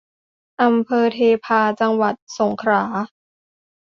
[0.61, 2.83] อำเภอเทพา จังหวัดสงขลา